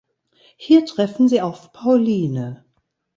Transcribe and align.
Hier 0.57 0.83
treffen 0.87 1.27
sie 1.27 1.41
auf 1.41 1.73
Pauline. 1.73 2.65